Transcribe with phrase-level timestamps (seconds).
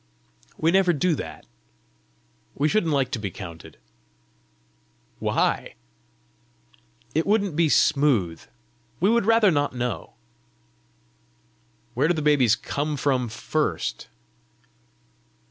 [0.57, 1.45] "We never do that.
[2.55, 3.77] We shouldn't like to be counted."
[5.19, 5.75] "Why?"
[7.13, 8.41] "It wouldn't be smooth.
[8.99, 10.15] We would rather not know."
[11.93, 14.07] "Where do the babies come from first?"